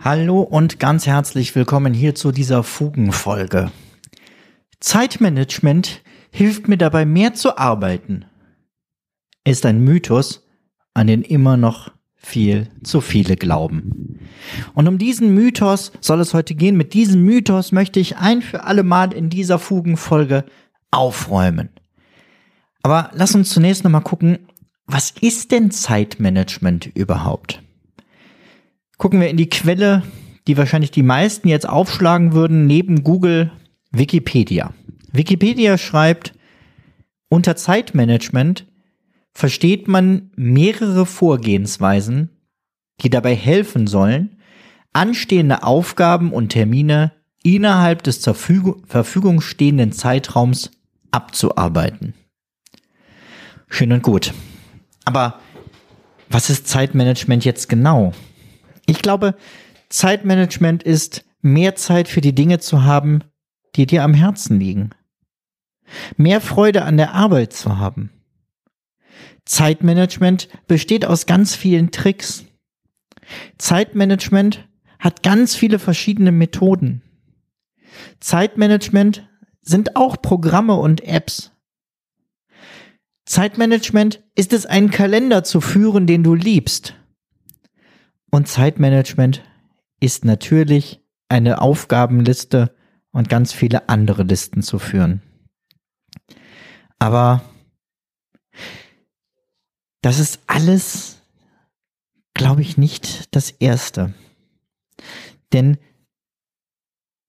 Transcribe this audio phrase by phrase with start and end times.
[0.00, 3.70] Hallo und ganz herzlich willkommen hier zu dieser Fugenfolge.
[4.80, 6.00] Zeitmanagement
[6.30, 8.24] hilft mir dabei mehr zu arbeiten.
[9.44, 10.46] Ist ein Mythos,
[10.94, 14.20] an den immer noch viel zu viele glauben.
[14.74, 16.76] Und um diesen Mythos soll es heute gehen.
[16.76, 20.44] Mit diesem Mythos möchte ich ein für alle Mal in dieser Fugenfolge
[20.90, 21.70] aufräumen.
[22.86, 24.38] Aber lass uns zunächst nochmal gucken,
[24.86, 27.60] was ist denn Zeitmanagement überhaupt?
[28.96, 30.04] Gucken wir in die Quelle,
[30.46, 33.50] die wahrscheinlich die meisten jetzt aufschlagen würden, neben Google
[33.90, 34.72] Wikipedia.
[35.10, 36.34] Wikipedia schreibt,
[37.28, 38.66] unter Zeitmanagement
[39.32, 42.30] versteht man mehrere Vorgehensweisen,
[43.02, 44.40] die dabei helfen sollen,
[44.92, 47.10] anstehende Aufgaben und Termine
[47.42, 50.70] innerhalb des zur Verfügung stehenden Zeitraums
[51.10, 52.14] abzuarbeiten.
[53.68, 54.32] Schön und gut.
[55.04, 55.40] Aber
[56.28, 58.12] was ist Zeitmanagement jetzt genau?
[58.86, 59.36] Ich glaube,
[59.88, 63.22] Zeitmanagement ist mehr Zeit für die Dinge zu haben,
[63.76, 64.90] die dir am Herzen liegen.
[66.16, 68.10] Mehr Freude an der Arbeit zu haben.
[69.44, 72.44] Zeitmanagement besteht aus ganz vielen Tricks.
[73.58, 77.02] Zeitmanagement hat ganz viele verschiedene Methoden.
[78.20, 79.28] Zeitmanagement
[79.62, 81.52] sind auch Programme und Apps.
[83.26, 86.94] Zeitmanagement ist es, einen Kalender zu führen, den du liebst.
[88.30, 89.42] Und Zeitmanagement
[90.00, 92.74] ist natürlich eine Aufgabenliste
[93.10, 95.22] und ganz viele andere Listen zu führen.
[96.98, 97.42] Aber
[100.02, 101.20] das ist alles,
[102.34, 104.14] glaube ich, nicht das Erste.
[105.52, 105.78] Denn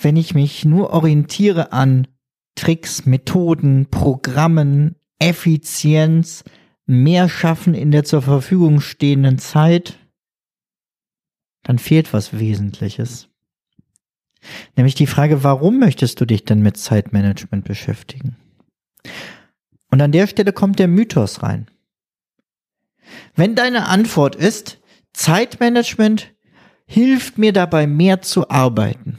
[0.00, 2.06] wenn ich mich nur orientiere an
[2.54, 6.42] Tricks, Methoden, Programmen, Effizienz,
[6.86, 9.98] mehr schaffen in der zur Verfügung stehenden Zeit,
[11.62, 13.28] dann fehlt was Wesentliches.
[14.76, 18.36] Nämlich die Frage, warum möchtest du dich denn mit Zeitmanagement beschäftigen?
[19.90, 21.70] Und an der Stelle kommt der Mythos rein.
[23.34, 24.80] Wenn deine Antwort ist,
[25.12, 26.32] Zeitmanagement
[26.86, 29.18] hilft mir dabei mehr zu arbeiten.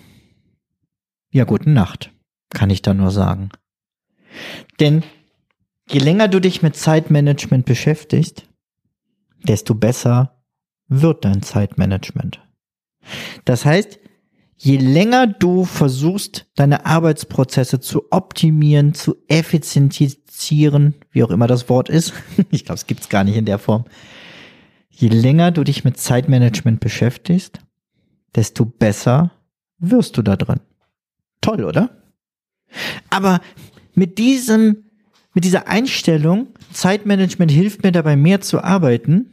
[1.31, 2.11] Ja, guten Nacht,
[2.49, 3.49] kann ich da nur sagen.
[4.79, 5.03] Denn
[5.89, 8.47] je länger du dich mit Zeitmanagement beschäftigst,
[9.43, 10.43] desto besser
[10.87, 12.41] wird dein Zeitmanagement.
[13.45, 13.99] Das heißt,
[14.57, 21.89] je länger du versuchst, deine Arbeitsprozesse zu optimieren, zu effizientisieren, wie auch immer das Wort
[21.89, 22.13] ist,
[22.51, 23.85] ich glaube, es gibt es gar nicht in der Form,
[24.89, 27.59] je länger du dich mit Zeitmanagement beschäftigst,
[28.35, 29.31] desto besser
[29.79, 30.59] wirst du da drin.
[31.41, 31.89] Toll, oder?
[33.09, 33.41] Aber
[33.95, 34.90] mit diesem,
[35.33, 39.31] mit dieser Einstellung, Zeitmanagement hilft mir dabei mehr zu arbeiten,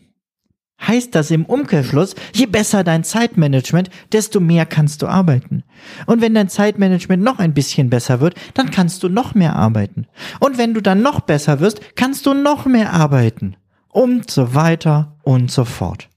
[0.81, 5.65] heißt das im Umkehrschluss, je besser dein Zeitmanagement, desto mehr kannst du arbeiten.
[6.07, 10.07] Und wenn dein Zeitmanagement noch ein bisschen besser wird, dann kannst du noch mehr arbeiten.
[10.39, 13.57] Und wenn du dann noch besser wirst, kannst du noch mehr arbeiten.
[13.89, 16.09] Und so weiter und so fort.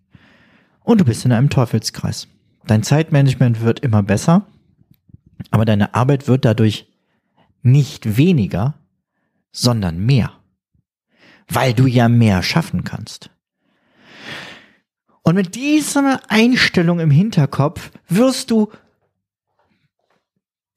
[0.83, 2.27] Und du bist in einem Teufelskreis.
[2.67, 4.45] Dein Zeitmanagement wird immer besser,
[5.49, 6.87] aber deine Arbeit wird dadurch
[7.63, 8.75] nicht weniger,
[9.51, 10.31] sondern mehr.
[11.47, 13.29] Weil du ja mehr schaffen kannst.
[15.23, 18.71] Und mit dieser Einstellung im Hinterkopf wirst du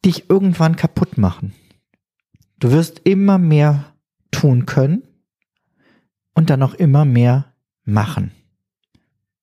[0.04, 1.54] dich irgendwann kaputt machen.
[2.58, 3.94] Du wirst immer mehr
[4.30, 5.02] tun können
[6.34, 7.54] und dann auch immer mehr
[7.84, 8.32] machen,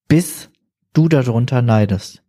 [0.07, 0.49] bis
[0.93, 2.23] du darunter leidest.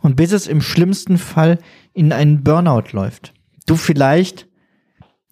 [0.00, 1.58] Und bis es im schlimmsten Fall
[1.92, 3.34] in einen Burnout läuft.
[3.66, 4.48] Du vielleicht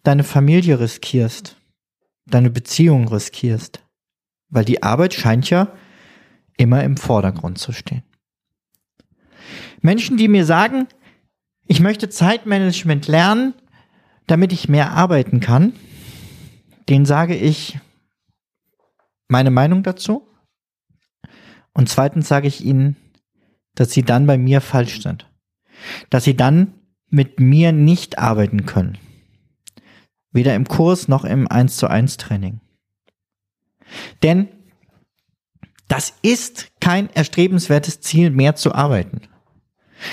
[0.03, 1.57] deine Familie riskierst,
[2.25, 3.83] deine Beziehung riskierst,
[4.49, 5.71] weil die Arbeit scheint ja
[6.57, 8.03] immer im Vordergrund zu stehen.
[9.81, 10.87] Menschen, die mir sagen,
[11.65, 13.53] ich möchte Zeitmanagement lernen,
[14.27, 15.73] damit ich mehr arbeiten kann,
[16.89, 17.79] denen sage ich
[19.27, 20.27] meine Meinung dazu.
[21.73, 22.97] Und zweitens sage ich ihnen,
[23.75, 25.29] dass sie dann bei mir falsch sind.
[26.09, 26.73] Dass sie dann
[27.09, 28.97] mit mir nicht arbeiten können.
[30.31, 32.61] Weder im Kurs noch im 1 zu 1 Training.
[34.23, 34.47] Denn
[35.87, 39.21] das ist kein erstrebenswertes Ziel, mehr zu arbeiten.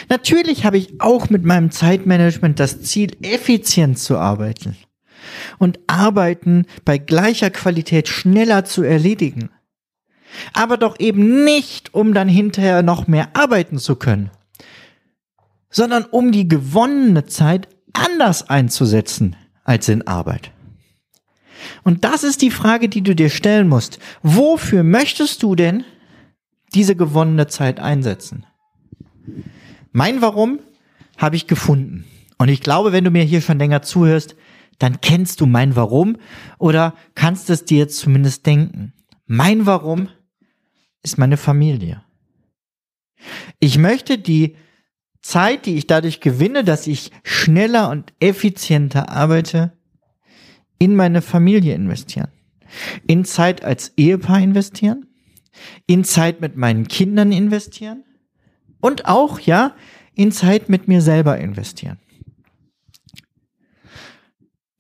[0.09, 4.77] Natürlich habe ich auch mit meinem Zeitmanagement das Ziel, effizient zu arbeiten
[5.59, 9.51] und Arbeiten bei gleicher Qualität schneller zu erledigen.
[10.53, 14.31] Aber doch eben nicht, um dann hinterher noch mehr arbeiten zu können,
[15.71, 19.37] sondern um die gewonnene Zeit anders einzusetzen
[19.69, 20.51] als in Arbeit.
[21.85, 23.99] Und das ist die Frage, die du dir stellen musst.
[24.23, 25.85] Wofür möchtest du denn
[26.75, 28.47] diese gewonnene Zeit einsetzen?
[29.93, 30.61] Mein Warum
[31.19, 32.07] habe ich gefunden.
[32.39, 34.37] Und ich glaube, wenn du mir hier schon länger zuhörst,
[34.79, 36.17] dann kennst du mein Warum
[36.59, 38.95] oder kannst es dir zumindest denken.
[39.27, 40.09] Mein Warum
[41.03, 42.03] ist meine Familie.
[43.59, 44.57] Ich möchte die
[45.21, 49.73] Zeit, die ich dadurch gewinne, dass ich schneller und effizienter arbeite,
[50.79, 52.29] in meine Familie investieren.
[53.07, 55.07] In Zeit als Ehepaar investieren.
[55.87, 58.05] In Zeit mit meinen Kindern investieren.
[58.81, 59.75] Und auch, ja,
[60.15, 61.99] in Zeit mit mir selber investieren.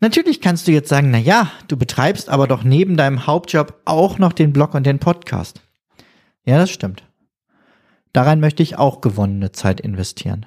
[0.00, 4.18] Natürlich kannst du jetzt sagen, na ja, du betreibst aber doch neben deinem Hauptjob auch
[4.18, 5.60] noch den Blog und den Podcast.
[6.44, 7.07] Ja, das stimmt.
[8.18, 10.44] Darein möchte ich auch gewonnene Zeit investieren.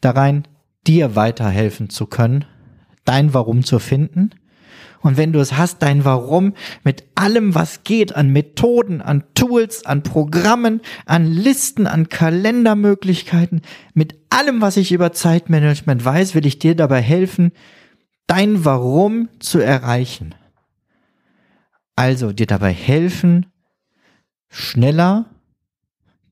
[0.00, 0.48] Darein
[0.86, 2.46] dir weiterhelfen zu können,
[3.04, 4.30] dein Warum zu finden.
[5.02, 6.54] Und wenn du es hast, dein Warum
[6.84, 13.60] mit allem, was geht, an Methoden, an Tools, an Programmen, an Listen, an Kalendermöglichkeiten,
[13.92, 17.52] mit allem, was ich über Zeitmanagement weiß, will ich dir dabei helfen,
[18.26, 20.34] dein Warum zu erreichen.
[21.96, 23.44] Also dir dabei helfen,
[24.48, 25.26] schneller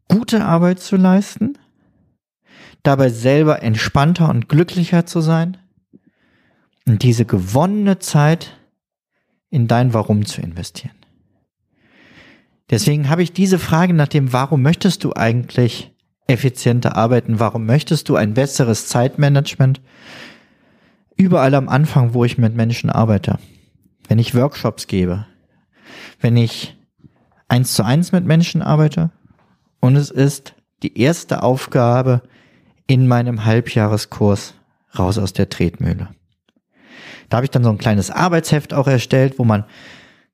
[0.09, 1.59] gute Arbeit zu leisten,
[2.83, 5.57] dabei selber entspannter und glücklicher zu sein
[6.87, 8.59] und diese gewonnene Zeit
[9.51, 10.95] in dein Warum zu investieren.
[12.71, 15.93] Deswegen habe ich diese Frage nach dem, warum möchtest du eigentlich
[16.27, 17.39] effizienter arbeiten?
[17.39, 19.81] Warum möchtest du ein besseres Zeitmanagement?
[21.17, 23.39] Überall am Anfang, wo ich mit Menschen arbeite.
[24.09, 25.27] Wenn ich Workshops gebe.
[26.21, 26.77] Wenn ich
[27.49, 29.11] eins zu eins mit Menschen arbeite.
[29.87, 32.23] Und es ist die erste Aufgabe
[32.89, 34.55] in meinem Halbjahreskurs
[34.99, 36.09] raus aus der Tretmühle.
[37.29, 39.65] Da habe ich dann so ein kleines Arbeitsheft auch erstellt, wo man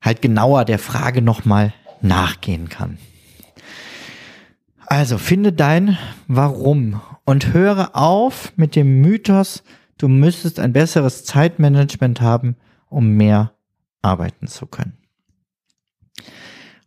[0.01, 1.71] halt genauer der Frage nochmal
[2.01, 2.97] nachgehen kann.
[4.87, 9.63] Also finde dein Warum und höre auf mit dem Mythos,
[9.99, 12.55] du müsstest ein besseres Zeitmanagement haben,
[12.89, 13.51] um mehr
[14.01, 14.97] arbeiten zu können.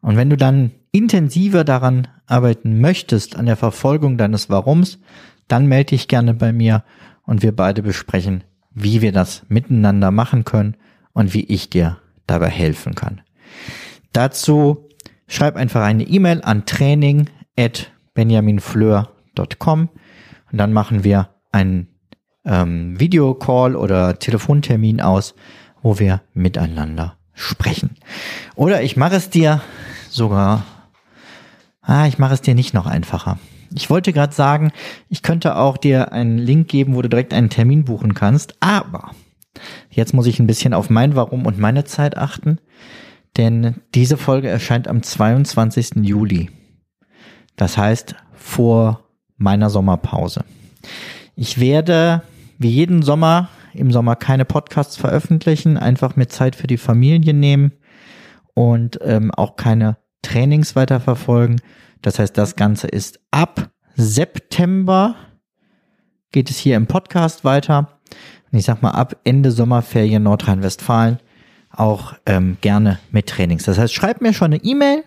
[0.00, 4.98] Und wenn du dann intensiver daran arbeiten möchtest, an der Verfolgung deines Warums,
[5.48, 6.84] dann melde dich gerne bei mir
[7.24, 10.76] und wir beide besprechen, wie wir das miteinander machen können
[11.12, 13.20] und wie ich dir dabei helfen kann.
[14.12, 14.88] Dazu
[15.28, 17.28] schreib einfach eine E-Mail an training
[17.58, 19.88] at benjaminfleur.com
[20.52, 21.88] und dann machen wir einen
[22.44, 25.34] ähm, Videocall oder Telefontermin aus,
[25.82, 27.96] wo wir miteinander sprechen.
[28.54, 29.60] Oder ich mache es dir
[30.08, 30.64] sogar,
[31.86, 33.38] ah, ich mache es dir nicht noch einfacher.
[33.74, 34.72] Ich wollte gerade sagen,
[35.08, 39.10] ich könnte auch dir einen Link geben, wo du direkt einen Termin buchen kannst, aber
[39.90, 42.58] jetzt muss ich ein bisschen auf mein Warum und meine Zeit achten,
[43.36, 45.96] denn diese Folge erscheint am 22.
[46.02, 46.50] Juli.
[47.56, 49.00] Das heißt vor
[49.36, 50.44] meiner Sommerpause.
[51.34, 52.22] Ich werde
[52.58, 57.72] wie jeden Sommer im Sommer keine Podcasts veröffentlichen, einfach mir Zeit für die Familie nehmen
[58.54, 61.60] und ähm, auch keine Trainings weiterverfolgen.
[62.02, 65.14] Das heißt, das Ganze ist ab September
[66.32, 67.98] geht es hier im Podcast weiter.
[68.50, 71.18] Und ich sag mal, ab Ende Sommerferien Nordrhein-Westfalen
[71.70, 73.64] auch ähm, gerne mit Trainings.
[73.64, 75.04] Das heißt, schreib mir schon eine E-Mail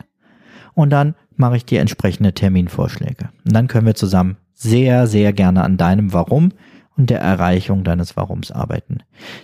[0.74, 3.30] und dann mache ich dir entsprechende Terminvorschläge.
[3.46, 6.52] Und dann können wir zusammen sehr, sehr gerne an deinem Warum
[6.98, 9.00] und der Erreichung deines Warums arbeiten.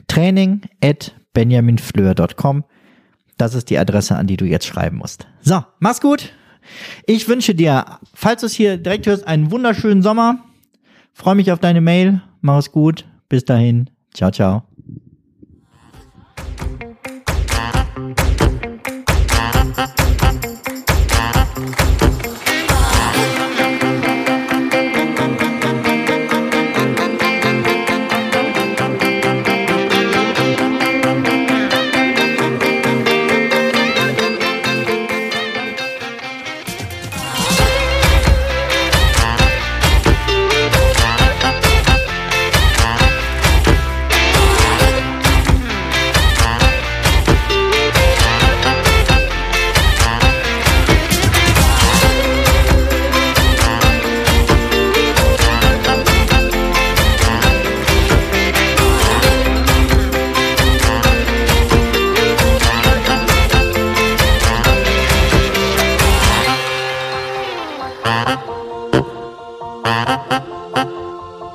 [0.07, 2.63] Training at benjaminfleur.com.
[3.37, 5.27] Das ist die Adresse, an die du jetzt schreiben musst.
[5.41, 6.31] So, mach's gut.
[7.05, 10.39] Ich wünsche dir, falls du es hier direkt hörst, einen wunderschönen Sommer.
[11.13, 12.21] Freue mich auf deine Mail.
[12.41, 13.05] Mach's gut.
[13.29, 13.89] Bis dahin.
[14.13, 14.64] Ciao, ciao.